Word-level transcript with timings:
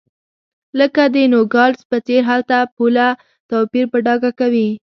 لکه 0.79 1.03
د 1.15 1.15
نوګالس 1.33 1.81
په 1.89 1.97
څېر 2.07 2.21
هلته 2.31 2.57
پوله 2.75 3.07
توپیر 3.49 3.85
په 3.91 3.97
ډاګه 4.05 4.31
کوي. 4.39 4.69